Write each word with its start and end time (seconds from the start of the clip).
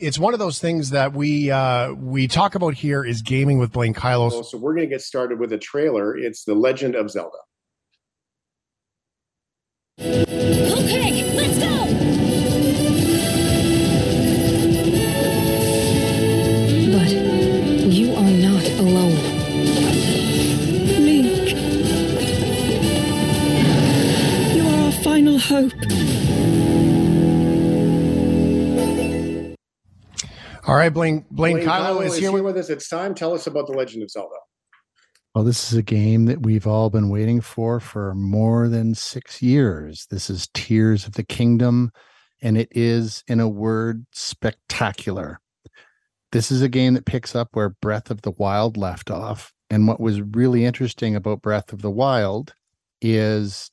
it's 0.00 0.18
one 0.18 0.32
of 0.32 0.38
those 0.40 0.58
things 0.58 0.90
that 0.90 1.12
we 1.12 1.50
uh, 1.50 1.92
we 1.92 2.26
talk 2.26 2.54
about 2.54 2.74
here 2.74 3.04
is 3.04 3.22
gaming 3.22 3.58
with 3.58 3.72
Blaine 3.72 3.94
Kyllo. 3.94 4.44
So 4.44 4.58
we're 4.58 4.74
going 4.74 4.88
to 4.88 4.92
get 4.92 5.02
started 5.02 5.38
with 5.38 5.52
a 5.52 5.58
trailer. 5.58 6.16
It's 6.16 6.44
The 6.44 6.54
Legend 6.54 6.94
of 6.94 7.10
Zelda. 7.10 7.38
Okay, 10.00 11.34
let's 11.34 11.58
go! 11.58 12.09
All 30.70 30.76
right, 30.76 30.94
Blaine 30.94 31.26
Blaine, 31.32 31.56
Blaine 31.56 31.66
Kyllo 31.66 32.06
is 32.06 32.16
here 32.16 32.30
with 32.30 32.44
with 32.44 32.56
us. 32.56 32.70
It's 32.70 32.88
time. 32.88 33.12
Tell 33.12 33.34
us 33.34 33.48
about 33.48 33.66
The 33.66 33.72
Legend 33.72 34.04
of 34.04 34.10
Zelda. 34.12 34.36
Well, 35.34 35.42
this 35.42 35.72
is 35.72 35.76
a 35.76 35.82
game 35.82 36.26
that 36.26 36.44
we've 36.44 36.64
all 36.64 36.90
been 36.90 37.08
waiting 37.08 37.40
for 37.40 37.80
for 37.80 38.14
more 38.14 38.68
than 38.68 38.94
six 38.94 39.42
years. 39.42 40.06
This 40.12 40.30
is 40.30 40.48
Tears 40.54 41.08
of 41.08 41.14
the 41.14 41.24
Kingdom, 41.24 41.90
and 42.40 42.56
it 42.56 42.68
is, 42.70 43.24
in 43.26 43.40
a 43.40 43.48
word, 43.48 44.06
spectacular. 44.12 45.40
This 46.30 46.52
is 46.52 46.62
a 46.62 46.68
game 46.68 46.94
that 46.94 47.04
picks 47.04 47.34
up 47.34 47.48
where 47.50 47.70
Breath 47.70 48.08
of 48.08 48.22
the 48.22 48.30
Wild 48.30 48.76
left 48.76 49.10
off. 49.10 49.52
And 49.70 49.88
what 49.88 49.98
was 49.98 50.22
really 50.22 50.64
interesting 50.64 51.16
about 51.16 51.42
Breath 51.42 51.72
of 51.72 51.82
the 51.82 51.90
Wild 51.90 52.54
is 53.02 53.72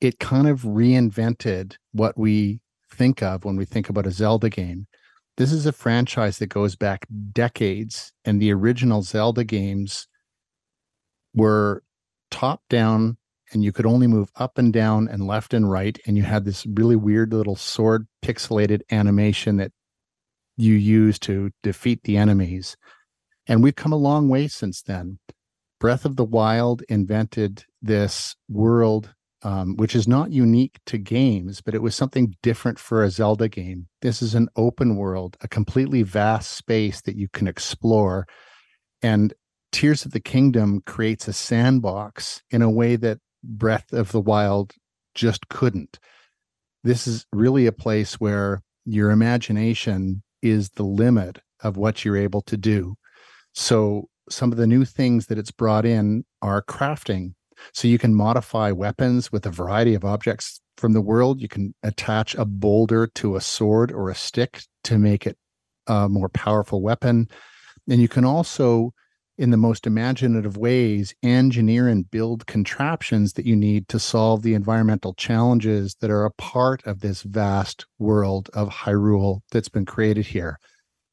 it 0.00 0.18
kind 0.18 0.48
of 0.48 0.62
reinvented 0.62 1.76
what 1.92 2.16
we 2.16 2.60
think 2.90 3.22
of 3.22 3.44
when 3.44 3.56
we 3.56 3.66
think 3.66 3.90
about 3.90 4.06
a 4.06 4.10
Zelda 4.10 4.48
game. 4.48 4.86
This 5.38 5.52
is 5.52 5.66
a 5.66 5.72
franchise 5.72 6.38
that 6.38 6.48
goes 6.48 6.74
back 6.74 7.06
decades, 7.32 8.12
and 8.24 8.42
the 8.42 8.52
original 8.52 9.02
Zelda 9.02 9.44
games 9.44 10.08
were 11.32 11.84
top 12.32 12.62
down 12.68 13.18
and 13.52 13.62
you 13.62 13.70
could 13.72 13.86
only 13.86 14.08
move 14.08 14.30
up 14.34 14.58
and 14.58 14.72
down 14.72 15.06
and 15.08 15.26
left 15.26 15.54
and 15.54 15.70
right 15.70 15.96
and 16.06 16.16
you 16.16 16.24
had 16.24 16.44
this 16.44 16.66
really 16.66 16.96
weird 16.96 17.32
little 17.32 17.54
sword 17.54 18.06
pixelated 18.20 18.80
animation 18.90 19.58
that 19.58 19.70
you 20.56 20.74
use 20.74 21.20
to 21.20 21.50
defeat 21.62 22.02
the 22.02 22.16
enemies. 22.16 22.76
And 23.46 23.62
we've 23.62 23.76
come 23.76 23.92
a 23.92 23.96
long 23.96 24.28
way 24.28 24.48
since 24.48 24.82
then. 24.82 25.20
Breath 25.78 26.04
of 26.04 26.16
the 26.16 26.24
wild 26.24 26.82
invented 26.88 27.64
this 27.80 28.34
world 28.48 29.14
um, 29.42 29.76
which 29.76 29.94
is 29.94 30.08
not 30.08 30.32
unique 30.32 30.78
to 30.86 30.98
games 30.98 31.60
but 31.60 31.74
it 31.74 31.82
was 31.82 31.94
something 31.94 32.34
different 32.42 32.78
for 32.78 33.02
a 33.02 33.10
zelda 33.10 33.48
game 33.48 33.86
this 34.02 34.20
is 34.20 34.34
an 34.34 34.48
open 34.56 34.96
world 34.96 35.36
a 35.40 35.48
completely 35.48 36.02
vast 36.02 36.52
space 36.52 37.00
that 37.02 37.16
you 37.16 37.28
can 37.32 37.46
explore 37.46 38.26
and 39.02 39.32
Tears 39.70 40.04
of 40.04 40.12
the 40.12 40.20
Kingdom 40.20 40.82
creates 40.86 41.28
a 41.28 41.32
sandbox 41.32 42.42
in 42.50 42.62
a 42.62 42.70
way 42.70 42.96
that 42.96 43.18
Breath 43.44 43.92
of 43.92 44.12
the 44.12 44.20
Wild 44.20 44.74
just 45.14 45.48
couldn't. 45.48 45.98
This 46.84 47.06
is 47.06 47.26
really 47.32 47.66
a 47.66 47.72
place 47.72 48.14
where 48.14 48.62
your 48.84 49.10
imagination 49.10 50.22
is 50.42 50.70
the 50.70 50.84
limit 50.84 51.38
of 51.62 51.76
what 51.76 52.04
you're 52.04 52.16
able 52.16 52.40
to 52.42 52.56
do. 52.56 52.94
So, 53.54 54.08
some 54.30 54.52
of 54.52 54.58
the 54.58 54.66
new 54.66 54.84
things 54.84 55.26
that 55.26 55.38
it's 55.38 55.50
brought 55.50 55.86
in 55.86 56.24
are 56.42 56.62
crafting. 56.62 57.32
So, 57.72 57.88
you 57.88 57.98
can 57.98 58.14
modify 58.14 58.72
weapons 58.72 59.32
with 59.32 59.46
a 59.46 59.50
variety 59.50 59.94
of 59.94 60.04
objects 60.04 60.60
from 60.76 60.92
the 60.92 61.00
world. 61.00 61.40
You 61.40 61.48
can 61.48 61.74
attach 61.82 62.34
a 62.34 62.44
boulder 62.44 63.06
to 63.16 63.36
a 63.36 63.40
sword 63.40 63.92
or 63.92 64.10
a 64.10 64.14
stick 64.14 64.62
to 64.84 64.98
make 64.98 65.26
it 65.26 65.36
a 65.86 66.08
more 66.08 66.28
powerful 66.28 66.82
weapon. 66.82 67.28
And 67.88 68.00
you 68.00 68.08
can 68.08 68.24
also 68.24 68.92
in 69.38 69.50
the 69.50 69.56
most 69.56 69.86
imaginative 69.86 70.56
ways 70.56 71.14
engineer 71.22 71.88
and 71.88 72.10
build 72.10 72.46
contraptions 72.46 73.34
that 73.34 73.46
you 73.46 73.54
need 73.54 73.88
to 73.88 73.98
solve 73.98 74.42
the 74.42 74.54
environmental 74.54 75.14
challenges 75.14 75.94
that 76.00 76.10
are 76.10 76.24
a 76.24 76.32
part 76.32 76.84
of 76.84 77.00
this 77.00 77.22
vast 77.22 77.86
world 77.98 78.50
of 78.52 78.68
Hyrule 78.68 79.40
that's 79.52 79.68
been 79.68 79.86
created 79.86 80.26
here. 80.26 80.58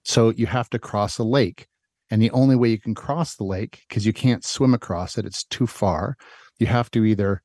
So 0.03 0.31
you 0.31 0.47
have 0.47 0.69
to 0.71 0.79
cross 0.79 1.19
a 1.19 1.23
lake. 1.23 1.67
And 2.15 2.21
the 2.21 2.31
only 2.31 2.55
way 2.55 2.69
you 2.69 2.79
can 2.79 2.95
cross 2.95 3.35
the 3.35 3.43
lake, 3.43 3.83
because 3.89 4.05
you 4.05 4.13
can't 4.13 4.45
swim 4.45 4.73
across 4.73 5.17
it, 5.17 5.25
it's 5.25 5.43
too 5.43 5.67
far, 5.67 6.15
you 6.57 6.65
have 6.65 6.89
to 6.91 7.03
either, 7.03 7.43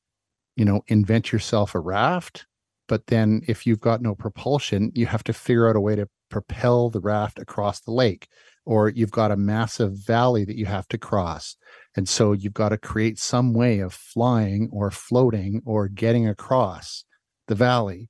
you 0.55 0.65
know, 0.65 0.83
invent 0.87 1.33
yourself 1.33 1.75
a 1.75 1.81
raft. 1.81 2.47
But 2.87 3.09
then 3.09 3.43
if 3.49 3.67
you've 3.67 3.81
got 3.81 4.01
no 4.01 4.15
propulsion, 4.15 4.93
you 4.95 5.07
have 5.07 5.25
to 5.25 5.33
figure 5.33 5.69
out 5.69 5.75
a 5.75 5.81
way 5.81 5.97
to 5.97 6.07
propel 6.29 6.89
the 6.89 7.01
raft 7.01 7.41
across 7.41 7.81
the 7.81 7.91
lake 7.91 8.29
or 8.65 8.89
you've 8.89 9.11
got 9.11 9.33
a 9.33 9.37
massive 9.37 9.95
valley 10.07 10.45
that 10.45 10.57
you 10.57 10.67
have 10.67 10.87
to 10.91 10.99
cross. 10.99 11.57
And 11.97 12.09
so 12.09 12.31
you've 12.31 12.55
got 12.55 12.69
to 12.69 12.79
create 12.79 13.19
some 13.19 13.53
way 13.53 13.81
of 13.81 13.93
flying 13.93 14.69
or 14.71 14.93
floating 14.93 15.63
or 15.67 15.89
getting 15.89 16.29
across 16.29 17.05
the 17.49 17.57
valley. 17.57 18.09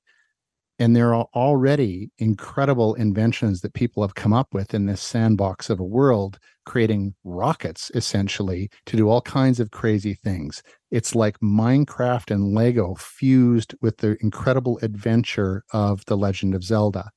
And 0.81 0.95
there 0.95 1.13
are 1.13 1.27
already 1.35 2.09
incredible 2.17 2.95
inventions 2.95 3.61
that 3.61 3.75
people 3.75 4.01
have 4.01 4.15
come 4.15 4.33
up 4.33 4.51
with 4.51 4.73
in 4.73 4.87
this 4.87 4.99
sandbox 4.99 5.69
of 5.69 5.79
a 5.79 5.83
world, 5.83 6.39
creating 6.65 7.13
rockets 7.23 7.91
essentially 7.93 8.71
to 8.87 8.97
do 8.97 9.07
all 9.07 9.21
kinds 9.21 9.59
of 9.59 9.69
crazy 9.69 10.15
things. 10.15 10.63
It's 10.89 11.13
like 11.13 11.39
Minecraft 11.39 12.31
and 12.31 12.55
Lego 12.55 12.95
fused 12.95 13.75
with 13.79 13.97
the 13.97 14.17
incredible 14.21 14.79
adventure 14.81 15.63
of 15.71 16.03
The 16.05 16.17
Legend 16.17 16.55
of 16.55 16.63
Zelda 16.63 17.11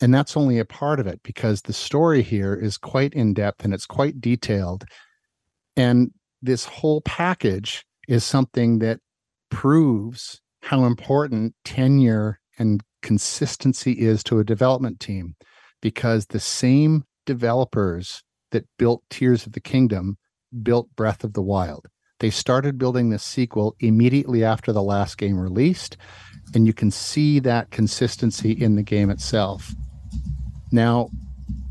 and 0.00 0.14
that's 0.14 0.36
only 0.36 0.58
a 0.58 0.64
part 0.64 0.98
of 0.98 1.06
it 1.06 1.20
because 1.22 1.62
the 1.62 1.72
story 1.72 2.22
here 2.22 2.54
is 2.54 2.78
quite 2.78 3.12
in 3.12 3.34
depth 3.34 3.64
and 3.64 3.74
it's 3.74 3.86
quite 3.86 4.20
detailed 4.20 4.84
and 5.76 6.10
this 6.42 6.64
whole 6.64 7.02
package 7.02 7.84
is 8.08 8.24
something 8.24 8.78
that 8.78 8.98
proves 9.50 10.40
how 10.62 10.84
important 10.84 11.54
tenure 11.64 12.39
and 12.60 12.82
consistency 13.02 13.92
is 13.92 14.22
to 14.22 14.38
a 14.38 14.44
development 14.44 15.00
team 15.00 15.34
because 15.80 16.26
the 16.26 16.38
same 16.38 17.04
developers 17.24 18.22
that 18.50 18.66
built 18.78 19.02
Tears 19.08 19.46
of 19.46 19.52
the 19.52 19.60
Kingdom 19.60 20.18
built 20.62 20.94
Breath 20.94 21.24
of 21.24 21.32
the 21.32 21.42
Wild. 21.42 21.86
They 22.18 22.28
started 22.28 22.76
building 22.76 23.08
this 23.08 23.22
sequel 23.22 23.74
immediately 23.80 24.44
after 24.44 24.72
the 24.72 24.82
last 24.82 25.16
game 25.16 25.38
released, 25.38 25.96
and 26.54 26.66
you 26.66 26.74
can 26.74 26.90
see 26.90 27.38
that 27.38 27.70
consistency 27.70 28.52
in 28.52 28.76
the 28.76 28.82
game 28.82 29.08
itself. 29.08 29.74
Now, 30.70 31.08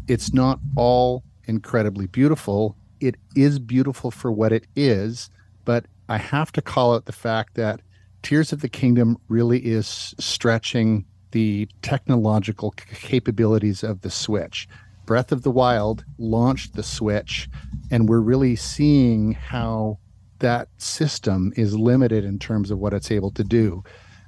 it's 0.08 0.34
not 0.34 0.60
all 0.76 1.24
incredibly 1.46 2.08
beautiful. 2.08 2.76
It 3.00 3.16
is 3.36 3.60
beautiful 3.60 4.10
for 4.10 4.32
what 4.32 4.52
it 4.52 4.66
is, 4.76 5.30
but 5.66 5.86
I 6.08 6.18
have 6.18 6.52
to 6.54 6.64
call 6.64 6.96
out 6.96 7.06
the 7.06 7.12
fact 7.12 7.54
that 7.56 7.82
Tears 8.22 8.52
of 8.52 8.62
the 8.62 8.70
Kingdom 8.70 9.18
really 9.28 9.60
is 9.60 10.14
stretching 10.20 11.06
the 11.32 11.68
technological 11.82 12.72
capabilities 12.72 13.84
of 13.84 14.02
the 14.02 14.10
Switch. 14.10 14.68
Breath 15.06 15.32
of 15.32 15.44
the 15.44 15.52
Wild 15.52 16.06
launched 16.18 16.76
the 16.76 16.84
Switch, 16.84 17.50
and 17.90 18.08
we're 18.08 18.20
really 18.20 18.56
seeing 18.56 19.34
how 19.34 20.00
that 20.40 20.70
system 20.78 21.52
is 21.56 21.78
limited 21.78 22.24
in 22.24 22.40
terms 22.40 22.72
of 22.72 22.80
what 22.80 22.94
it's 22.94 23.12
able 23.12 23.32
to 23.32 23.44
do. 23.44 23.84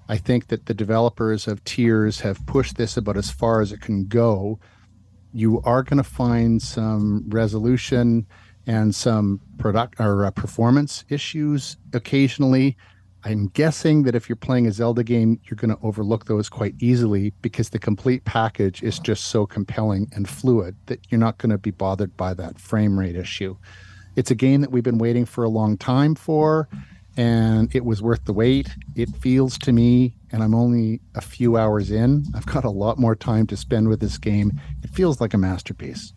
I 0.09 0.17
think 0.17 0.47
that 0.47 0.65
the 0.65 0.73
developers 0.73 1.47
of 1.47 1.63
Tears 1.63 2.19
have 2.21 2.45
pushed 2.45 2.77
this 2.77 2.97
about 2.97 3.17
as 3.17 3.31
far 3.31 3.61
as 3.61 3.71
it 3.71 3.81
can 3.81 4.05
go. 4.05 4.59
You 5.33 5.61
are 5.63 5.83
going 5.83 5.97
to 5.97 6.03
find 6.03 6.61
some 6.61 7.25
resolution 7.29 8.27
and 8.67 8.93
some 8.93 9.39
product 9.57 9.99
or 9.99 10.25
uh, 10.25 10.31
performance 10.31 11.05
issues 11.09 11.77
occasionally. 11.93 12.75
I'm 13.23 13.47
guessing 13.47 14.03
that 14.03 14.15
if 14.15 14.27
you're 14.27 14.35
playing 14.35 14.65
a 14.65 14.71
Zelda 14.71 15.03
game, 15.03 15.39
you're 15.45 15.55
going 15.55 15.75
to 15.75 15.83
overlook 15.83 16.25
those 16.25 16.49
quite 16.49 16.75
easily 16.79 17.33
because 17.41 17.69
the 17.69 17.79
complete 17.79 18.25
package 18.25 18.81
is 18.81 18.97
just 18.97 19.25
so 19.25 19.45
compelling 19.45 20.09
and 20.15 20.27
fluid 20.27 20.75
that 20.87 20.99
you're 21.09 21.19
not 21.19 21.37
going 21.37 21.51
to 21.51 21.57
be 21.57 21.71
bothered 21.71 22.17
by 22.17 22.33
that 22.33 22.59
frame 22.59 22.97
rate 22.97 23.15
issue. 23.15 23.55
It's 24.15 24.31
a 24.31 24.35
game 24.35 24.61
that 24.61 24.71
we've 24.71 24.83
been 24.83 24.97
waiting 24.97 25.25
for 25.25 25.43
a 25.43 25.49
long 25.49 25.77
time 25.77 26.15
for 26.15 26.67
and 27.17 27.73
it 27.75 27.85
was 27.85 28.01
worth 28.01 28.25
the 28.25 28.33
wait. 28.33 28.69
It 28.95 29.09
feels 29.17 29.57
to 29.59 29.71
me, 29.71 30.15
and 30.31 30.41
I'm 30.41 30.55
only 30.55 31.01
a 31.15 31.21
few 31.21 31.57
hours 31.57 31.91
in, 31.91 32.25
I've 32.33 32.45
got 32.45 32.63
a 32.63 32.69
lot 32.69 32.97
more 32.97 33.15
time 33.15 33.47
to 33.47 33.57
spend 33.57 33.89
with 33.89 33.99
this 33.99 34.17
game. 34.17 34.59
It 34.83 34.89
feels 34.89 35.19
like 35.19 35.33
a 35.33 35.37
masterpiece. 35.37 36.13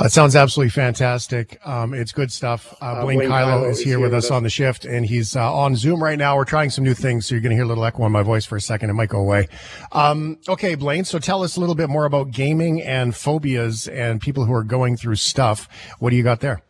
Uh, 0.00 0.04
it 0.04 0.12
sounds 0.12 0.36
absolutely 0.36 0.70
fantastic. 0.70 1.58
Um, 1.66 1.94
it's 1.94 2.12
good 2.12 2.30
stuff. 2.30 2.74
Uh, 2.80 3.02
Blaine, 3.02 3.18
Blaine 3.18 3.30
Kyllo 3.30 3.70
is 3.70 3.80
here 3.80 3.98
with 3.98 4.14
us 4.14 4.30
on 4.30 4.42
the 4.42 4.50
shift, 4.50 4.84
and 4.84 5.04
he's 5.04 5.34
uh, 5.36 5.52
on 5.52 5.74
Zoom 5.76 6.02
right 6.02 6.18
now. 6.18 6.36
We're 6.36 6.44
trying 6.44 6.70
some 6.70 6.84
new 6.84 6.94
things, 6.94 7.26
so 7.26 7.34
you're 7.34 7.42
going 7.42 7.50
to 7.50 7.56
hear 7.56 7.64
a 7.64 7.68
little 7.68 7.84
echo 7.84 8.02
on 8.04 8.12
my 8.12 8.22
voice 8.22 8.44
for 8.44 8.56
a 8.56 8.60
second. 8.60 8.90
It 8.90 8.94
might 8.94 9.08
go 9.08 9.18
away. 9.18 9.48
Um, 9.92 10.38
okay, 10.48 10.74
Blaine. 10.74 11.04
So 11.04 11.18
tell 11.18 11.42
us 11.42 11.56
a 11.56 11.60
little 11.60 11.74
bit 11.74 11.88
more 11.88 12.04
about 12.04 12.30
gaming 12.30 12.82
and 12.82 13.14
phobias 13.14 13.88
and 13.88 14.20
people 14.20 14.44
who 14.44 14.52
are 14.52 14.64
going 14.64 14.96
through 14.96 15.16
stuff. 15.16 15.68
What 15.98 16.10
do 16.10 16.16
you 16.16 16.22
got 16.22 16.40
there? 16.40 16.62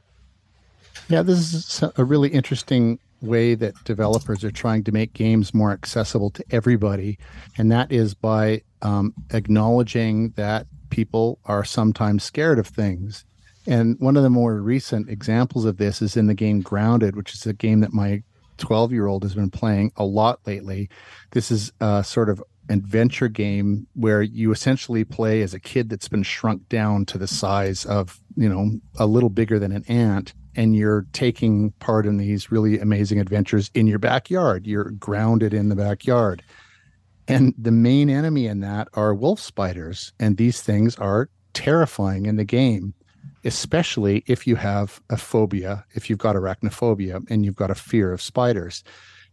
Yeah, 1.08 1.22
this 1.22 1.54
is 1.54 1.84
a 1.96 2.04
really 2.04 2.28
interesting 2.28 2.98
way 3.20 3.54
that 3.54 3.74
developers 3.84 4.44
are 4.44 4.50
trying 4.50 4.84
to 4.84 4.92
make 4.92 5.12
games 5.12 5.54
more 5.54 5.72
accessible 5.72 6.30
to 6.30 6.44
everybody, 6.50 7.18
and 7.56 7.70
that 7.72 7.90
is 7.90 8.14
by 8.14 8.62
um, 8.82 9.14
acknowledging 9.30 10.30
that 10.36 10.66
people 10.90 11.38
are 11.44 11.64
sometimes 11.64 12.24
scared 12.24 12.58
of 12.58 12.66
things. 12.66 13.24
And 13.66 13.98
one 14.00 14.16
of 14.16 14.22
the 14.22 14.30
more 14.30 14.54
recent 14.54 15.10
examples 15.10 15.64
of 15.64 15.76
this 15.76 16.00
is 16.00 16.16
in 16.16 16.26
the 16.26 16.34
game 16.34 16.62
Grounded, 16.62 17.16
which 17.16 17.34
is 17.34 17.46
a 17.46 17.52
game 17.52 17.80
that 17.80 17.92
my 17.92 18.22
12 18.56 18.92
year 18.92 19.06
old 19.06 19.22
has 19.22 19.34
been 19.34 19.50
playing 19.50 19.92
a 19.96 20.04
lot 20.04 20.40
lately. 20.46 20.88
This 21.32 21.50
is 21.50 21.72
a 21.80 22.02
sort 22.04 22.28
of 22.28 22.42
adventure 22.68 23.28
game 23.28 23.86
where 23.94 24.22
you 24.22 24.52
essentially 24.52 25.04
play 25.04 25.42
as 25.42 25.54
a 25.54 25.60
kid 25.60 25.88
that's 25.88 26.08
been 26.08 26.22
shrunk 26.22 26.68
down 26.68 27.06
to 27.06 27.18
the 27.18 27.26
size 27.26 27.84
of, 27.84 28.20
you 28.36 28.48
know, 28.48 28.70
a 28.98 29.06
little 29.06 29.30
bigger 29.30 29.58
than 29.58 29.72
an 29.72 29.84
ant. 29.88 30.34
And 30.58 30.74
you're 30.74 31.06
taking 31.12 31.70
part 31.78 32.04
in 32.04 32.16
these 32.16 32.50
really 32.50 32.80
amazing 32.80 33.20
adventures 33.20 33.70
in 33.74 33.86
your 33.86 34.00
backyard. 34.00 34.66
You're 34.66 34.90
grounded 34.90 35.54
in 35.54 35.68
the 35.68 35.76
backyard. 35.76 36.42
And 37.28 37.54
the 37.56 37.70
main 37.70 38.10
enemy 38.10 38.46
in 38.46 38.58
that 38.60 38.88
are 38.94 39.14
wolf 39.14 39.38
spiders. 39.38 40.12
And 40.18 40.36
these 40.36 40.60
things 40.60 40.96
are 40.96 41.30
terrifying 41.52 42.26
in 42.26 42.36
the 42.36 42.44
game, 42.44 42.92
especially 43.44 44.24
if 44.26 44.46
you 44.46 44.56
have 44.56 45.00
a 45.10 45.16
phobia, 45.16 45.84
if 45.94 46.10
you've 46.10 46.18
got 46.18 46.34
arachnophobia 46.36 47.24
and 47.30 47.44
you've 47.44 47.54
got 47.54 47.70
a 47.70 47.76
fear 47.76 48.12
of 48.12 48.20
spiders. 48.20 48.82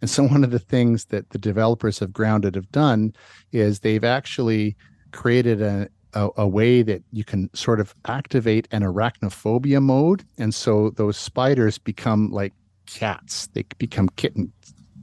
And 0.01 0.10
so, 0.10 0.24
one 0.27 0.44
of 0.44 0.51
the 0.51 0.60
things 0.60 1.06
that 1.06 1.31
the 1.31 1.39
developers 1.39 2.01
of 2.01 2.13
Grounded 2.13 2.56
have 2.56 2.72
done 2.72 3.13
is 3.51 3.80
they've 3.80 4.04
actually 4.04 4.75
created 5.12 5.62
a, 5.62 5.88
a, 6.16 6.30
a, 6.38 6.48
way 6.48 6.82
that 6.82 7.04
you 7.12 7.24
can 7.24 7.54
sort 7.54 7.80
of 7.80 7.94
activate 8.08 8.68
an 8.72 8.82
arachnophobia 8.82 9.82
mode. 9.82 10.24
And 10.38 10.54
so, 10.54 10.92
those 10.92 11.18
spiders 11.18 11.78
become 11.78 12.32
like 12.32 12.54
cats, 12.88 13.48
they 13.54 13.64
become 13.78 14.10
kittens. 14.10 14.52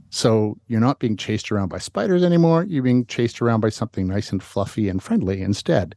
So, 0.09 0.57
you're 0.67 0.81
not 0.81 0.99
being 0.99 1.17
chased 1.17 1.51
around 1.51 1.69
by 1.69 1.77
spiders 1.77 2.23
anymore. 2.23 2.65
You're 2.67 2.83
being 2.83 3.05
chased 3.05 3.41
around 3.41 3.61
by 3.61 3.69
something 3.69 4.07
nice 4.07 4.31
and 4.31 4.41
fluffy 4.41 4.89
and 4.89 5.01
friendly 5.01 5.41
instead. 5.41 5.95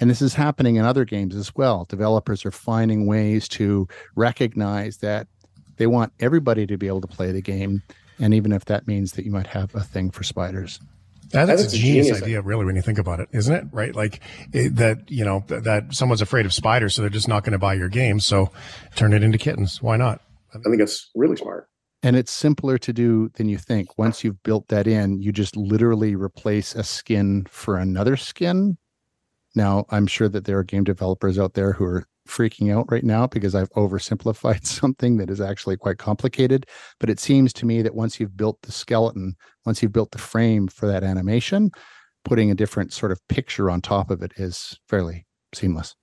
And 0.00 0.10
this 0.10 0.22
is 0.22 0.34
happening 0.34 0.76
in 0.76 0.84
other 0.84 1.04
games 1.04 1.36
as 1.36 1.54
well. 1.54 1.84
Developers 1.84 2.44
are 2.44 2.50
finding 2.50 3.06
ways 3.06 3.46
to 3.48 3.86
recognize 4.16 4.96
that 4.98 5.28
they 5.76 5.86
want 5.86 6.12
everybody 6.20 6.66
to 6.66 6.76
be 6.76 6.88
able 6.88 7.00
to 7.00 7.06
play 7.06 7.30
the 7.30 7.42
game 7.42 7.82
and 8.18 8.34
even 8.34 8.52
if 8.52 8.64
that 8.66 8.86
means 8.86 9.12
that 9.12 9.24
you 9.24 9.30
might 9.30 9.46
have 9.46 9.74
a 9.74 9.82
thing 9.82 10.10
for 10.10 10.22
spiders. 10.22 10.80
That's, 11.34 11.62
that's 11.62 11.74
a 11.74 11.76
genius, 11.76 12.06
genius 12.06 12.22
idea, 12.22 12.40
really, 12.40 12.64
when 12.64 12.76
you 12.76 12.82
think 12.82 12.98
about 12.98 13.20
it, 13.20 13.28
isn't 13.32 13.52
it? 13.52 13.64
Right? 13.72 13.94
Like 13.94 14.20
it, 14.52 14.76
that, 14.76 15.10
you 15.10 15.24
know, 15.24 15.44
th- 15.46 15.64
that 15.64 15.94
someone's 15.94 16.22
afraid 16.22 16.46
of 16.46 16.54
spiders, 16.54 16.94
so 16.94 17.02
they're 17.02 17.10
just 17.10 17.28
not 17.28 17.44
going 17.44 17.52
to 17.52 17.58
buy 17.58 17.74
your 17.74 17.88
game. 17.88 18.20
So 18.20 18.50
turn 18.94 19.12
it 19.12 19.22
into 19.22 19.36
kittens. 19.36 19.82
Why 19.82 19.96
not? 19.96 20.20
I 20.54 20.58
think 20.58 20.78
that's 20.78 21.10
really 21.14 21.36
smart. 21.36 21.68
And 22.04 22.16
it's 22.16 22.30
simpler 22.30 22.78
to 22.78 22.92
do 22.92 23.30
than 23.34 23.48
you 23.48 23.58
think. 23.58 23.98
Once 23.98 24.22
you've 24.22 24.42
built 24.42 24.68
that 24.68 24.86
in, 24.86 25.20
you 25.20 25.32
just 25.32 25.56
literally 25.56 26.14
replace 26.14 26.74
a 26.74 26.84
skin 26.84 27.46
for 27.50 27.78
another 27.78 28.16
skin. 28.16 28.76
Now, 29.54 29.86
I'm 29.90 30.06
sure 30.06 30.28
that 30.28 30.44
there 30.44 30.58
are 30.58 30.64
game 30.64 30.84
developers 30.84 31.38
out 31.38 31.54
there 31.54 31.72
who 31.72 31.84
are 31.84 32.06
freaking 32.28 32.74
out 32.74 32.90
right 32.90 33.04
now 33.04 33.26
because 33.26 33.54
I've 33.54 33.70
oversimplified 33.70 34.64
something 34.66 35.16
that 35.18 35.30
is 35.30 35.40
actually 35.40 35.76
quite 35.76 35.98
complicated. 35.98 36.66
But 37.00 37.10
it 37.10 37.20
seems 37.20 37.52
to 37.54 37.66
me 37.66 37.82
that 37.82 37.94
once 37.94 38.18
you've 38.18 38.36
built 38.36 38.60
the 38.62 38.72
skeleton, 38.72 39.34
once 39.66 39.82
you've 39.82 39.92
built 39.92 40.10
the 40.10 40.18
frame 40.18 40.68
for 40.68 40.86
that 40.86 41.04
animation, 41.04 41.70
putting 42.24 42.50
a 42.50 42.54
different 42.54 42.92
sort 42.92 43.12
of 43.12 43.20
picture 43.28 43.70
on 43.70 43.80
top 43.80 44.10
of 44.10 44.22
it 44.22 44.32
is 44.36 44.78
fairly 44.88 45.26
seamless. 45.54 45.94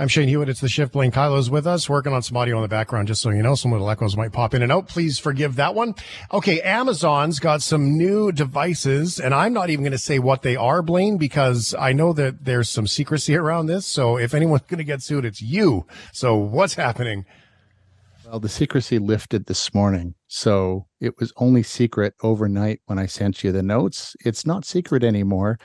I'm 0.00 0.06
Shane 0.06 0.28
Hewitt. 0.28 0.48
It's 0.48 0.60
the 0.60 0.68
shift. 0.68 0.92
Blaine 0.92 1.10
Kyllo's 1.10 1.50
with 1.50 1.66
us, 1.66 1.90
working 1.90 2.12
on 2.12 2.22
some 2.22 2.36
audio 2.36 2.54
in 2.54 2.62
the 2.62 2.68
background, 2.68 3.08
just 3.08 3.20
so 3.20 3.30
you 3.30 3.42
know. 3.42 3.56
Some 3.56 3.72
little 3.72 3.90
echoes 3.90 4.16
might 4.16 4.30
pop 4.30 4.54
in 4.54 4.62
and 4.62 4.70
out. 4.70 4.86
Please 4.86 5.18
forgive 5.18 5.56
that 5.56 5.74
one. 5.74 5.96
Okay, 6.32 6.60
Amazon's 6.60 7.40
got 7.40 7.62
some 7.62 7.98
new 7.98 8.30
devices, 8.30 9.18
and 9.18 9.34
I'm 9.34 9.52
not 9.52 9.70
even 9.70 9.82
going 9.82 9.90
to 9.90 9.98
say 9.98 10.20
what 10.20 10.42
they 10.42 10.54
are, 10.54 10.82
Blaine, 10.82 11.18
because 11.18 11.74
I 11.76 11.92
know 11.92 12.12
that 12.12 12.44
there's 12.44 12.68
some 12.68 12.86
secrecy 12.86 13.34
around 13.34 13.66
this. 13.66 13.86
So 13.86 14.16
if 14.16 14.34
anyone's 14.34 14.62
going 14.68 14.78
to 14.78 14.84
get 14.84 15.02
sued, 15.02 15.24
it's 15.24 15.42
you. 15.42 15.84
So 16.12 16.36
what's 16.36 16.74
happening? 16.74 17.24
Well, 18.24 18.38
the 18.38 18.48
secrecy 18.48 19.00
lifted 19.00 19.46
this 19.46 19.74
morning. 19.74 20.14
So 20.28 20.86
it 21.00 21.14
was 21.18 21.32
only 21.38 21.64
secret 21.64 22.14
overnight 22.22 22.82
when 22.86 23.00
I 23.00 23.06
sent 23.06 23.42
you 23.42 23.50
the 23.50 23.64
notes. 23.64 24.14
It's 24.24 24.46
not 24.46 24.64
secret 24.64 25.02
anymore. 25.02 25.58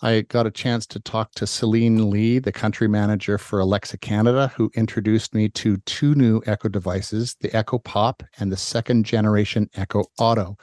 I 0.00 0.20
got 0.20 0.46
a 0.46 0.50
chance 0.52 0.86
to 0.88 1.00
talk 1.00 1.32
to 1.32 1.46
Celine 1.46 2.08
Lee, 2.08 2.38
the 2.38 2.52
country 2.52 2.86
manager 2.86 3.36
for 3.36 3.58
Alexa 3.58 3.98
Canada, 3.98 4.52
who 4.56 4.70
introduced 4.76 5.34
me 5.34 5.48
to 5.50 5.78
two 5.78 6.14
new 6.14 6.40
Echo 6.46 6.68
devices, 6.68 7.36
the 7.40 7.54
Echo 7.56 7.78
Pop 7.78 8.22
and 8.38 8.52
the 8.52 8.56
second 8.56 9.04
generation 9.04 9.68
Echo 9.74 10.04
Auto. 10.20 10.56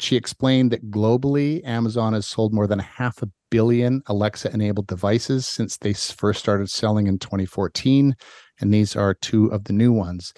She 0.00 0.16
explained 0.16 0.72
that 0.72 0.90
globally, 0.90 1.64
Amazon 1.64 2.12
has 2.14 2.26
sold 2.26 2.52
more 2.52 2.66
than 2.66 2.80
half 2.80 3.22
a 3.22 3.30
billion 3.52 4.02
Alexa 4.08 4.52
enabled 4.52 4.88
devices 4.88 5.46
since 5.46 5.76
they 5.76 5.92
first 5.92 6.40
started 6.40 6.68
selling 6.68 7.06
in 7.06 7.20
2014. 7.20 8.16
And 8.60 8.74
these 8.74 8.96
are 8.96 9.14
two 9.14 9.46
of 9.52 9.64
the 9.64 9.72
new 9.74 9.92
ones. 9.92 10.34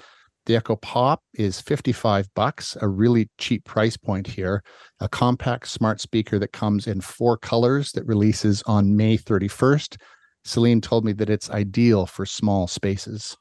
The 0.48 0.56
Echo 0.56 0.76
Pop 0.76 1.22
is 1.34 1.60
55 1.60 2.32
bucks, 2.32 2.74
a 2.80 2.88
really 2.88 3.28
cheap 3.36 3.66
price 3.66 3.98
point 3.98 4.26
here. 4.26 4.62
A 4.98 5.06
compact 5.06 5.68
smart 5.68 6.00
speaker 6.00 6.38
that 6.38 6.52
comes 6.52 6.86
in 6.86 7.02
four 7.02 7.36
colors 7.36 7.92
that 7.92 8.06
releases 8.06 8.62
on 8.62 8.96
May 8.96 9.18
31st. 9.18 9.98
Celine 10.44 10.80
told 10.80 11.04
me 11.04 11.12
that 11.12 11.28
it's 11.28 11.50
ideal 11.50 12.06
for 12.06 12.24
small 12.24 12.66
spaces. 12.66 13.36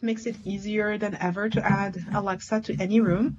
Makes 0.00 0.26
it 0.26 0.34
easier 0.44 0.98
than 0.98 1.14
ever 1.20 1.48
to 1.48 1.64
add 1.64 2.04
Alexa 2.12 2.62
to 2.62 2.76
any 2.82 2.98
room. 3.00 3.36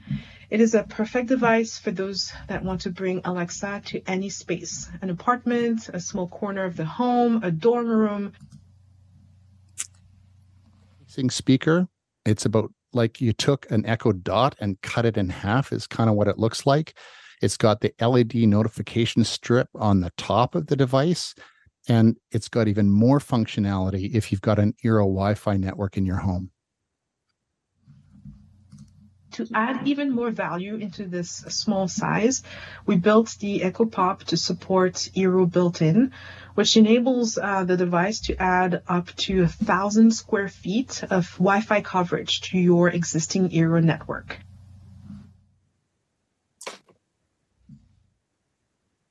It 0.50 0.62
is 0.62 0.74
a 0.74 0.84
perfect 0.84 1.28
device 1.28 1.78
for 1.78 1.92
those 1.92 2.32
that 2.48 2.64
want 2.64 2.80
to 2.82 2.90
bring 2.90 3.20
Alexa 3.26 3.82
to 3.88 4.02
any 4.08 4.30
space 4.30 4.90
an 5.02 5.10
apartment, 5.10 5.90
a 5.90 6.00
small 6.00 6.30
corner 6.30 6.64
of 6.64 6.78
the 6.78 6.86
home, 6.86 7.44
a 7.44 7.52
dorm 7.52 7.90
room. 7.90 8.32
Speaker 11.30 11.90
it's 12.26 12.46
about 12.46 12.72
like 12.94 13.22
you 13.22 13.34
took 13.34 13.70
an 13.72 13.86
Echo 13.86 14.12
Dot 14.12 14.56
and 14.60 14.82
cut 14.82 15.06
it 15.06 15.18
in 15.18 15.30
half, 15.30 15.72
is 15.72 15.88
kind 15.88 16.10
of 16.10 16.16
what 16.16 16.28
it 16.28 16.40
looks 16.40 16.66
like. 16.66 16.98
It's 17.42 17.58
got 17.58 17.82
the 17.82 17.94
LED 18.00 18.36
notification 18.36 19.24
strip 19.24 19.68
on 19.76 20.02
the 20.02 20.12
top 20.18 20.56
of 20.56 20.68
the 20.68 20.76
device, 20.76 21.36
and 21.88 22.18
it's 22.32 22.48
got 22.48 22.68
even 22.68 22.90
more 22.90 23.20
functionality 23.20 24.14
if 24.16 24.32
you've 24.32 24.42
got 24.42 24.60
an 24.60 24.74
Eero 24.84 25.04
Wi 25.04 25.34
Fi 25.36 25.58
network 25.58 25.98
in 25.98 26.06
your 26.06 26.18
home 26.18 26.52
to 29.36 29.48
add 29.54 29.86
even 29.86 30.12
more 30.12 30.32
value 30.32 30.76
into 30.76 31.06
this 31.06 31.30
small 31.30 31.88
size, 31.88 32.42
we 32.86 32.96
built 32.96 33.36
the 33.40 33.64
Echo 33.64 33.86
Pop 33.86 34.24
to 34.26 34.38
support 34.38 34.94
Eero 35.16 35.50
built-in, 35.50 36.14
which 36.56 36.76
enables 36.76 37.38
uh, 37.38 37.64
the 37.64 37.78
device 37.78 38.20
to 38.22 38.42
add 38.42 38.82
up 38.88 39.16
to 39.16 39.44
a 39.44 39.48
thousand 39.48 40.12
square 40.12 40.48
feet 40.48 41.04
of 41.04 41.30
Wi-Fi 41.34 41.82
coverage 41.82 42.42
to 42.42 42.58
your 42.58 42.90
existing 42.90 43.50
Eero 43.50 43.84
network. 43.84 44.40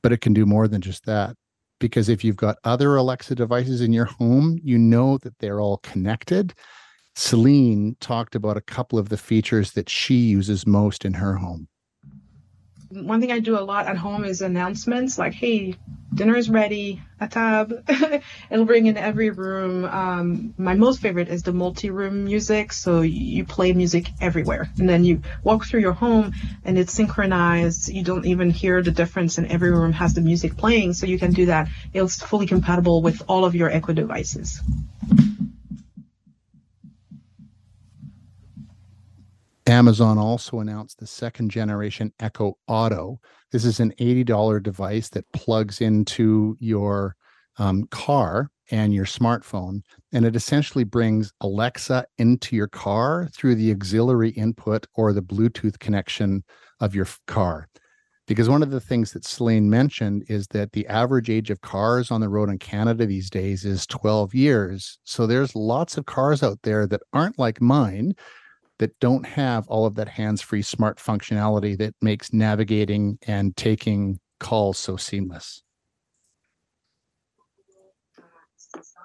But 0.03 0.13
it 0.13 0.21
can 0.21 0.35
do 0.35 0.45
more 0.45 0.69
than 0.69 0.81
just 0.83 1.07
that 1.07 1.37
because 1.79 2.09
if 2.09 2.25
you've 2.25 2.37
got 2.37 2.59
other 2.65 2.97
Alexa 2.97 3.35
devices 3.35 3.81
in 3.81 3.93
your 3.93 4.05
home, 4.05 4.59
you 4.63 4.77
know 4.77 5.19
that 5.19 5.39
they're 5.39 5.61
all 5.61 5.79
connected 5.79 6.55
Celine 7.17 7.97
talked 8.01 8.35
about 8.35 8.57
a 8.57 8.61
couple 8.61 8.99
of 8.99 9.09
the 9.09 9.17
features 9.17 9.73
that 9.73 9.89
she 9.89 10.17
uses 10.17 10.67
most 10.67 11.05
in 11.05 11.15
her 11.15 11.37
home. 11.37 11.69
One 12.91 13.21
thing 13.21 13.33
I 13.33 13.39
do 13.39 13.59
a 13.59 13.63
lot 13.63 13.87
at 13.87 13.97
home 13.97 14.25
is 14.25 14.41
announcements 14.41 15.19
like, 15.19 15.33
hey, 15.33 15.77
dinner 16.14 16.37
is 16.37 16.49
ready, 16.49 17.02
a 17.21 17.28
tab. 17.28 17.73
It'll 18.50 18.64
bring 18.64 18.87
in 18.87 18.97
every 18.97 19.30
room. 19.30 19.85
Um, 19.85 20.54
my 20.56 20.75
most 20.75 21.00
favorite 21.00 21.28
is 21.28 21.42
the 21.42 21.52
multi 21.52 21.90
room 21.90 22.25
music. 22.25 22.73
So 22.73 23.00
you 23.00 23.44
play 23.44 23.73
music 23.73 24.09
everywhere. 24.21 24.71
And 24.78 24.88
then 24.88 25.04
you 25.04 25.23
walk 25.42 25.66
through 25.66 25.80
your 25.80 25.92
home 25.92 26.33
and 26.64 26.78
it's 26.78 26.92
synchronized. 26.92 27.88
You 27.88 28.02
don't 28.02 28.26
even 28.26 28.50
hear 28.50 28.83
the 28.83 28.90
difference, 28.90 29.38
and 29.38 29.47
every 29.49 29.71
room 29.71 29.92
has 29.92 30.14
the 30.14 30.21
music 30.21 30.56
playing. 30.56 30.94
So 30.94 31.06
you 31.06 31.18
can 31.18 31.33
do 31.33 31.47
that. 31.47 31.68
It's 31.92 32.23
fully 32.23 32.47
compatible 32.47 33.02
with 33.02 33.23
all 33.28 33.44
of 33.44 33.54
your 33.54 33.71
Echo 33.71 33.92
devices. 33.92 34.61
Amazon 39.75 40.19
also 40.19 40.61
announced 40.61 41.00
the 41.00 41.07
second 41.07 41.50
generation 41.50 42.12
Echo 42.21 42.57
Auto. 42.69 43.19
This 43.50 43.64
is 43.64 43.81
an 43.81 43.93
$80 43.99 44.62
device 44.62 45.09
that 45.09 45.31
plugs 45.33 45.81
into 45.81 46.57
your 46.61 47.16
um, 47.59 47.88
car 47.90 48.50
and 48.71 48.95
your 48.95 49.04
smartphone, 49.04 49.83
and 50.12 50.25
it 50.25 50.37
essentially 50.37 50.85
brings 50.85 51.33
Alexa 51.40 52.07
into 52.19 52.54
your 52.54 52.69
car 52.69 53.28
through 53.35 53.57
the 53.57 53.73
auxiliary 53.73 54.31
input 54.31 54.87
or 54.95 55.12
the 55.12 55.23
Bluetooth 55.23 55.81
connection 55.81 56.45
of 56.78 56.95
your 56.95 57.09
car. 57.26 57.69
Because 58.28 58.49
one 58.49 58.62
of 58.62 58.71
the 58.71 58.81
things 58.81 59.12
that 59.12 59.25
Celine 59.25 59.69
mentioned 59.69 60.25
is 60.28 60.47
that 60.52 60.71
the 60.71 60.87
average 60.87 61.28
age 61.28 61.50
of 61.50 61.62
cars 61.62 62.12
on 62.12 62.21
the 62.21 62.28
road 62.28 62.49
in 62.49 62.61
Canada 62.61 63.07
these 63.07 63.28
days 63.28 63.64
is 63.64 63.88
12 63.88 64.35
years. 64.35 65.00
So 65.02 65.26
there's 65.26 65.57
lots 65.57 65.99
of 65.99 66.07
cars 66.07 66.45
out 66.45 66.61
there 66.62 66.87
that 66.87 67.02
aren't 67.12 67.40
like 67.40 67.61
mine 67.61 68.14
that 68.78 68.99
don't 69.00 69.25
have 69.25 69.69
all 69.69 69.87
of 69.87 69.95
that 69.95 70.09
hands-free 70.09 70.62
smart 70.62 70.99
functionality 70.99 71.76
that 71.78 71.95
makes 72.02 72.33
navigating 72.33 73.19
and 73.26 73.57
taking 73.57 74.19
calls 74.40 74.78
so 74.78 74.97
seamless. 74.97 75.62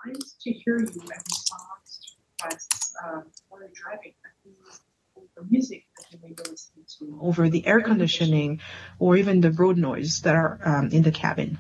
times 0.06 0.36
to 0.42 0.52
hear 0.52 0.80
you 0.80 0.86
and 0.86 0.90
respond 0.90 1.80
to 1.86 2.12
requests 2.42 2.94
while 3.48 3.62
you're 3.62 3.70
driving. 3.74 4.14
The 5.36 5.46
music 5.50 5.86
that 5.98 6.12
you 6.12 6.20
may 6.22 6.34
be 6.34 6.44
listening 6.50 6.86
to 7.00 7.20
over 7.22 7.50
the 7.50 7.66
air 7.66 7.82
conditioning 7.82 8.60
or 8.98 9.16
even 9.16 9.40
the 9.40 9.52
road 9.52 9.78
noise 9.78 10.22
that 10.22 10.36
are 10.36 10.60
um, 10.64 10.90
in 10.90 11.02
the 11.02 11.12
cabin. 11.12 11.60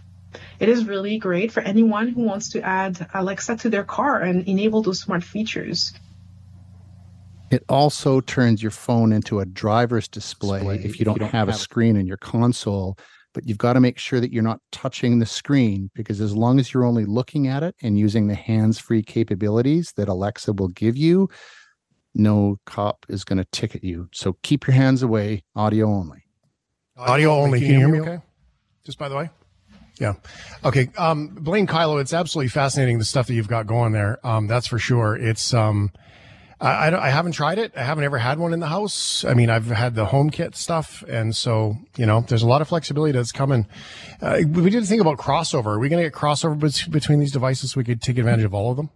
It 0.59 0.67
is 0.67 0.85
really 0.85 1.17
great 1.17 1.51
for 1.51 1.61
anyone 1.61 2.09
who 2.09 2.23
wants 2.23 2.49
to 2.51 2.61
add 2.61 3.07
Alexa 3.13 3.57
to 3.57 3.69
their 3.69 3.85
car 3.85 4.19
and 4.19 4.47
enable 4.47 4.81
those 4.81 4.99
smart 4.99 5.23
features. 5.23 5.93
It 7.51 7.63
also 7.69 8.21
turns 8.21 8.61
your 8.61 8.71
phone 8.71 9.11
into 9.11 9.39
a 9.39 9.45
driver's 9.45 10.07
display, 10.07 10.59
display 10.59 10.75
if 10.83 10.99
you 10.99 11.05
don't, 11.05 11.15
you 11.15 11.19
don't 11.19 11.31
have, 11.31 11.47
have 11.47 11.55
a 11.55 11.57
screen 11.57 11.95
in 11.95 12.05
your 12.05 12.17
console. 12.17 12.97
But 13.33 13.47
you've 13.47 13.59
got 13.59 13.73
to 13.73 13.79
make 13.79 13.99
sure 13.99 14.19
that 14.19 14.33
you're 14.33 14.41
not 14.41 14.59
touching 14.71 15.19
the 15.19 15.25
screen 15.25 15.91
because 15.93 16.19
as 16.19 16.35
long 16.35 16.59
as 16.59 16.73
you're 16.73 16.83
only 16.85 17.05
looking 17.05 17.47
at 17.47 17.61
it 17.61 17.75
and 17.81 17.97
using 17.97 18.27
the 18.27 18.35
hands 18.35 18.79
free 18.79 19.03
capabilities 19.03 19.93
that 19.97 20.09
Alexa 20.09 20.53
will 20.53 20.69
give 20.69 20.97
you, 20.97 21.29
no 22.15 22.57
cop 22.65 23.05
is 23.07 23.23
going 23.23 23.37
to 23.37 23.45
ticket 23.51 23.83
you. 23.83 24.09
So 24.13 24.37
keep 24.41 24.65
your 24.65 24.73
hands 24.73 25.03
away, 25.03 25.43
audio 25.55 25.87
only. 25.87 26.23
Audio 26.97 27.31
only. 27.31 27.59
Can 27.59 27.69
you 27.69 27.77
hear 27.77 27.87
me 27.87 28.01
okay? 28.01 28.19
Just 28.83 28.97
by 28.97 29.09
the 29.09 29.15
way? 29.15 29.29
Yeah. 29.99 30.13
Okay. 30.65 30.89
Um, 30.97 31.27
Blaine 31.27 31.67
Kyllo, 31.67 32.01
it's 32.01 32.13
absolutely 32.13 32.49
fascinating 32.49 32.97
the 32.97 33.05
stuff 33.05 33.27
that 33.27 33.35
you've 33.35 33.47
got 33.47 33.67
going 33.67 33.91
there. 33.91 34.25
Um, 34.25 34.47
that's 34.47 34.65
for 34.65 34.79
sure. 34.79 35.15
It's, 35.15 35.53
um, 35.53 35.91
I, 36.61 36.89
I, 36.89 37.07
I, 37.07 37.09
haven't 37.09 37.31
tried 37.33 37.57
it. 37.57 37.71
I 37.75 37.83
haven't 37.83 38.03
ever 38.03 38.17
had 38.17 38.37
one 38.37 38.53
in 38.53 38.59
the 38.59 38.67
house. 38.67 39.23
I 39.23 39.33
mean, 39.33 39.49
I've 39.49 39.67
had 39.67 39.95
the 39.95 40.05
HomeKit 40.05 40.55
stuff. 40.55 41.03
And 41.07 41.35
so, 41.35 41.77
you 41.97 42.05
know, 42.05 42.21
there's 42.27 42.43
a 42.43 42.47
lot 42.47 42.61
of 42.61 42.67
flexibility 42.67 43.13
that's 43.13 43.31
coming. 43.31 43.65
Uh, 44.21 44.41
we 44.47 44.69
did 44.69 44.85
think 44.85 45.01
about 45.01 45.17
crossover. 45.17 45.67
Are 45.67 45.79
we 45.79 45.89
going 45.89 46.03
to 46.03 46.09
get 46.09 46.17
crossover 46.17 46.59
between 46.91 47.19
these 47.19 47.31
devices 47.31 47.71
so 47.71 47.79
we 47.79 47.83
could 47.83 48.01
take 48.01 48.17
advantage 48.17 48.45
of 48.45 48.53
all 48.53 48.71
of 48.71 48.77
them? 48.77 48.89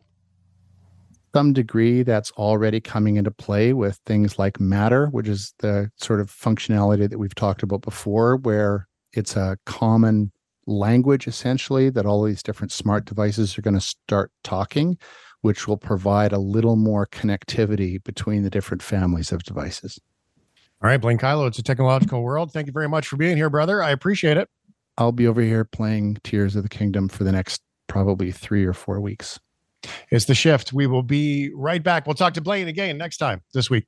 Some 1.33 1.53
degree 1.53 2.03
that's 2.03 2.31
already 2.31 2.79
coming 2.79 3.15
into 3.15 3.31
play 3.31 3.73
with 3.73 3.99
things 4.05 4.37
like 4.37 4.59
Matter, 4.59 5.07
which 5.07 5.27
is 5.27 5.53
the 5.59 5.89
sort 5.97 6.19
of 6.19 6.29
functionality 6.29 7.09
that 7.09 7.17
we've 7.17 7.33
talked 7.33 7.63
about 7.63 7.81
before, 7.81 8.35
where 8.37 8.87
it's 9.13 9.35
a 9.35 9.57
common 9.65 10.31
language 10.67 11.27
essentially 11.27 11.89
that 11.89 12.05
all 12.05 12.23
these 12.23 12.43
different 12.43 12.71
smart 12.71 13.05
devices 13.05 13.57
are 13.57 13.61
going 13.61 13.73
to 13.73 13.81
start 13.81 14.31
talking 14.43 14.97
which 15.43 15.67
will 15.67 15.77
provide 15.77 16.31
a 16.31 16.39
little 16.39 16.77
more 16.77 17.05
connectivity 17.05 18.01
between 18.01 18.43
the 18.43 18.49
different 18.49 18.81
families 18.81 19.33
of 19.33 19.43
devices. 19.43 19.99
All 20.81 20.89
right, 20.89 20.99
Blaine 20.99 21.17
Kyllo, 21.17 21.47
it's 21.47 21.59
a 21.59 21.63
technological 21.63 22.23
world. 22.23 22.53
Thank 22.53 22.67
you 22.67 22.73
very 22.73 22.87
much 22.87 23.07
for 23.09 23.17
being 23.17 23.35
here, 23.35 23.49
brother. 23.49 23.83
I 23.83 23.91
appreciate 23.91 24.37
it. 24.37 24.49
I'll 24.97 25.11
be 25.11 25.27
over 25.27 25.41
here 25.41 25.65
playing 25.65 26.17
Tears 26.23 26.55
of 26.55 26.63
the 26.63 26.69
Kingdom 26.69 27.09
for 27.09 27.25
the 27.25 27.31
next 27.33 27.61
probably 27.87 28.31
three 28.31 28.65
or 28.65 28.71
four 28.71 29.01
weeks. 29.01 29.37
It's 30.11 30.25
the 30.25 30.35
shift. 30.35 30.71
We 30.71 30.87
will 30.87 31.03
be 31.03 31.51
right 31.53 31.83
back. 31.83 32.07
We'll 32.07 32.15
talk 32.15 32.33
to 32.35 32.41
Blaine 32.41 32.69
again 32.69 32.97
next 32.97 33.17
time 33.17 33.41
this 33.53 33.69
week. 33.69 33.85